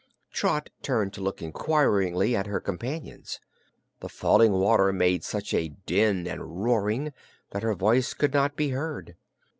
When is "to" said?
1.13-1.21